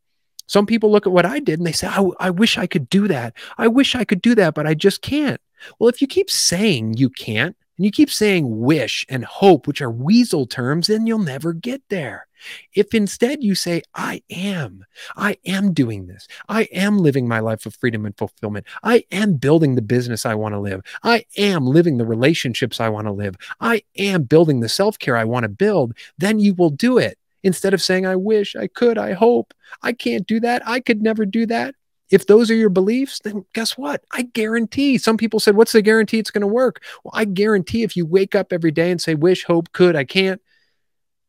Some 0.48 0.66
people 0.66 0.90
look 0.90 1.06
at 1.06 1.12
what 1.12 1.24
I 1.24 1.38
did 1.38 1.60
and 1.60 1.66
they 1.66 1.72
say, 1.72 1.86
I, 1.86 2.04
I 2.18 2.30
wish 2.30 2.58
I 2.58 2.66
could 2.66 2.90
do 2.90 3.08
that. 3.08 3.34
I 3.56 3.68
wish 3.68 3.94
I 3.94 4.04
could 4.04 4.20
do 4.20 4.34
that, 4.34 4.54
but 4.54 4.66
I 4.66 4.74
just 4.74 5.00
can't. 5.00 5.40
Well, 5.78 5.88
if 5.88 6.02
you 6.02 6.08
keep 6.08 6.28
saying 6.28 6.94
you 6.94 7.08
can't, 7.08 7.56
and 7.82 7.86
you 7.86 7.90
keep 7.90 8.12
saying 8.12 8.60
wish 8.60 9.04
and 9.08 9.24
hope, 9.24 9.66
which 9.66 9.82
are 9.82 9.90
weasel 9.90 10.46
terms, 10.46 10.86
then 10.86 11.04
you'll 11.04 11.18
never 11.18 11.52
get 11.52 11.82
there. 11.88 12.28
If 12.76 12.94
instead 12.94 13.42
you 13.42 13.56
say, 13.56 13.82
I 13.92 14.22
am, 14.30 14.84
I 15.16 15.36
am 15.44 15.72
doing 15.72 16.06
this, 16.06 16.28
I 16.48 16.68
am 16.72 16.98
living 16.98 17.26
my 17.26 17.40
life 17.40 17.66
of 17.66 17.74
freedom 17.74 18.06
and 18.06 18.16
fulfillment, 18.16 18.68
I 18.84 19.02
am 19.10 19.34
building 19.34 19.74
the 19.74 19.82
business 19.82 20.24
I 20.24 20.36
want 20.36 20.54
to 20.54 20.60
live, 20.60 20.82
I 21.02 21.24
am 21.36 21.66
living 21.66 21.98
the 21.98 22.06
relationships 22.06 22.78
I 22.78 22.88
want 22.88 23.08
to 23.08 23.12
live, 23.12 23.34
I 23.60 23.82
am 23.98 24.22
building 24.22 24.60
the 24.60 24.68
self 24.68 24.96
care 24.96 25.16
I 25.16 25.24
want 25.24 25.42
to 25.42 25.48
build, 25.48 25.94
then 26.16 26.38
you 26.38 26.54
will 26.54 26.70
do 26.70 26.98
it. 26.98 27.18
Instead 27.42 27.74
of 27.74 27.82
saying, 27.82 28.06
I 28.06 28.14
wish, 28.14 28.54
I 28.54 28.68
could, 28.68 28.96
I 28.96 29.14
hope, 29.14 29.52
I 29.82 29.92
can't 29.92 30.24
do 30.24 30.38
that, 30.38 30.62
I 30.64 30.78
could 30.78 31.02
never 31.02 31.26
do 31.26 31.46
that, 31.46 31.74
if 32.12 32.26
those 32.26 32.50
are 32.50 32.54
your 32.54 32.68
beliefs, 32.68 33.20
then 33.24 33.44
guess 33.54 33.76
what? 33.78 34.04
I 34.12 34.22
guarantee. 34.22 34.98
Some 34.98 35.16
people 35.16 35.40
said, 35.40 35.56
What's 35.56 35.72
the 35.72 35.82
guarantee 35.82 36.18
it's 36.18 36.30
going 36.30 36.42
to 36.42 36.46
work? 36.46 36.82
Well, 37.02 37.12
I 37.14 37.24
guarantee 37.24 37.82
if 37.82 37.96
you 37.96 38.06
wake 38.06 38.34
up 38.34 38.52
every 38.52 38.70
day 38.70 38.90
and 38.90 39.00
say, 39.00 39.14
Wish, 39.14 39.44
hope, 39.44 39.72
could, 39.72 39.96
I 39.96 40.04
can't, 40.04 40.40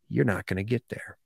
you're 0.10 0.26
not 0.26 0.46
going 0.46 0.58
to 0.58 0.64
get 0.64 0.84
there. 0.90 1.18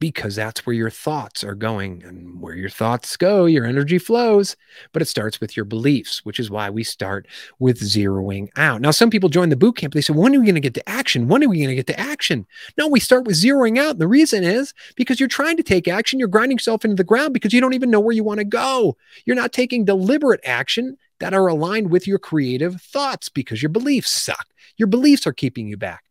Because 0.00 0.36
that's 0.36 0.64
where 0.64 0.74
your 0.74 0.90
thoughts 0.90 1.42
are 1.42 1.54
going. 1.54 2.02
And 2.04 2.40
where 2.40 2.54
your 2.54 2.68
thoughts 2.68 3.16
go, 3.16 3.46
your 3.46 3.64
energy 3.64 3.98
flows. 3.98 4.56
But 4.92 5.02
it 5.02 5.06
starts 5.06 5.40
with 5.40 5.56
your 5.56 5.64
beliefs, 5.64 6.24
which 6.24 6.38
is 6.38 6.50
why 6.50 6.70
we 6.70 6.84
start 6.84 7.26
with 7.58 7.80
zeroing 7.80 8.48
out. 8.56 8.80
Now, 8.80 8.90
some 8.90 9.10
people 9.10 9.28
join 9.28 9.48
the 9.48 9.56
boot 9.56 9.76
camp. 9.76 9.94
They 9.94 10.00
say, 10.00 10.12
when 10.12 10.34
are 10.34 10.40
we 10.40 10.46
going 10.46 10.54
to 10.54 10.60
get 10.60 10.74
to 10.74 10.88
action? 10.88 11.28
When 11.28 11.42
are 11.42 11.48
we 11.48 11.58
going 11.58 11.68
to 11.68 11.74
get 11.74 11.86
to 11.88 12.00
action? 12.00 12.46
No, 12.76 12.88
we 12.88 13.00
start 13.00 13.24
with 13.24 13.36
zeroing 13.36 13.78
out. 13.78 13.92
And 13.92 14.00
the 14.00 14.08
reason 14.08 14.44
is 14.44 14.72
because 14.94 15.18
you're 15.18 15.28
trying 15.28 15.56
to 15.56 15.62
take 15.62 15.88
action. 15.88 16.18
You're 16.18 16.28
grinding 16.28 16.56
yourself 16.58 16.84
into 16.84 16.96
the 16.96 17.04
ground 17.04 17.34
because 17.34 17.52
you 17.52 17.60
don't 17.60 17.74
even 17.74 17.90
know 17.90 18.00
where 18.00 18.14
you 18.14 18.24
want 18.24 18.38
to 18.38 18.44
go. 18.44 18.96
You're 19.24 19.36
not 19.36 19.52
taking 19.52 19.84
deliberate 19.84 20.40
action 20.44 20.96
that 21.20 21.34
are 21.34 21.48
aligned 21.48 21.90
with 21.90 22.06
your 22.06 22.18
creative 22.18 22.80
thoughts 22.80 23.28
because 23.28 23.62
your 23.62 23.70
beliefs 23.70 24.10
suck. 24.10 24.46
Your 24.76 24.86
beliefs 24.86 25.26
are 25.26 25.32
keeping 25.32 25.66
you 25.66 25.76
back. 25.76 26.04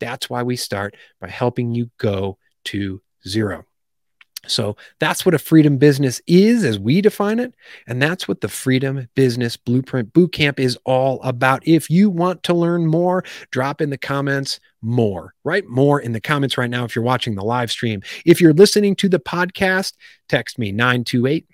That's 0.00 0.28
why 0.28 0.42
we 0.42 0.56
start 0.56 0.96
by 1.20 1.28
helping 1.28 1.74
you 1.74 1.90
go 1.98 2.38
to 2.64 3.00
zero. 3.28 3.64
So 4.46 4.76
that's 5.00 5.26
what 5.26 5.34
a 5.34 5.38
freedom 5.38 5.78
business 5.78 6.20
is 6.26 6.64
as 6.64 6.78
we 6.78 7.00
define 7.00 7.38
it. 7.38 7.54
And 7.86 8.00
that's 8.00 8.28
what 8.28 8.40
the 8.40 8.48
Freedom 8.48 9.08
Business 9.14 9.56
Blueprint 9.56 10.12
Bootcamp 10.12 10.58
is 10.58 10.78
all 10.84 11.20
about. 11.22 11.66
If 11.66 11.90
you 11.90 12.08
want 12.08 12.42
to 12.44 12.54
learn 12.54 12.86
more, 12.86 13.24
drop 13.50 13.80
in 13.80 13.90
the 13.90 13.98
comments 13.98 14.60
more, 14.80 15.34
right? 15.44 15.66
More 15.66 16.00
in 16.00 16.12
the 16.12 16.20
comments 16.20 16.56
right 16.56 16.70
now 16.70 16.84
if 16.84 16.94
you're 16.94 17.04
watching 17.04 17.34
the 17.34 17.44
live 17.44 17.70
stream. 17.70 18.02
If 18.24 18.40
you're 18.40 18.52
listening 18.52 18.94
to 18.96 19.08
the 19.08 19.18
podcast, 19.18 19.94
text 20.28 20.58
me 20.58 20.72
928 20.72 21.46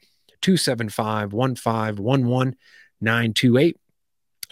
275 0.42 1.32
1511 1.32 2.56
928 3.00 3.76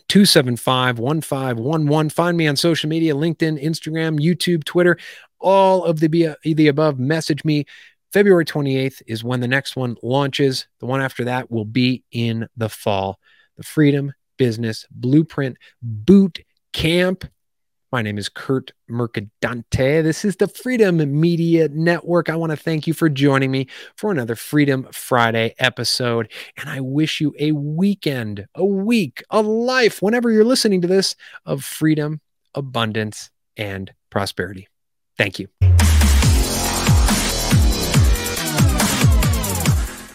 275 0.08 0.98
1511. 0.98 2.10
Find 2.10 2.36
me 2.36 2.46
on 2.46 2.56
social 2.56 2.88
media 2.88 3.14
LinkedIn, 3.14 3.62
Instagram, 3.62 4.18
YouTube, 4.18 4.64
Twitter 4.64 4.98
all 5.42 5.84
of 5.84 6.00
the, 6.00 6.36
the 6.44 6.68
above, 6.68 6.98
message 6.98 7.44
me. 7.44 7.66
February 8.12 8.44
28th 8.44 9.02
is 9.06 9.24
when 9.24 9.40
the 9.40 9.48
next 9.48 9.74
one 9.74 9.96
launches. 10.02 10.66
The 10.80 10.86
one 10.86 11.00
after 11.00 11.24
that 11.24 11.50
will 11.50 11.64
be 11.64 12.04
in 12.12 12.48
the 12.56 12.68
fall. 12.68 13.18
The 13.56 13.62
Freedom 13.62 14.12
Business 14.36 14.86
Blueprint 14.90 15.56
Boot 15.82 16.40
Camp. 16.72 17.24
My 17.92 18.00
name 18.00 18.16
is 18.16 18.30
Kurt 18.30 18.72
Mercadante. 18.90 20.02
This 20.02 20.24
is 20.24 20.36
the 20.36 20.48
Freedom 20.48 21.20
Media 21.20 21.68
Network. 21.68 22.30
I 22.30 22.36
want 22.36 22.50
to 22.50 22.56
thank 22.56 22.86
you 22.86 22.94
for 22.94 23.10
joining 23.10 23.50
me 23.50 23.66
for 23.96 24.10
another 24.10 24.34
Freedom 24.34 24.88
Friday 24.92 25.54
episode. 25.58 26.32
And 26.56 26.70
I 26.70 26.80
wish 26.80 27.20
you 27.20 27.34
a 27.38 27.52
weekend, 27.52 28.46
a 28.54 28.64
week, 28.64 29.22
a 29.28 29.42
life, 29.42 30.00
whenever 30.00 30.30
you're 30.30 30.42
listening 30.42 30.80
to 30.80 30.88
this, 30.88 31.16
of 31.44 31.64
freedom, 31.64 32.22
abundance, 32.54 33.30
and 33.58 33.92
prosperity. 34.08 34.68
Thank 35.18 35.38
you. 35.38 35.48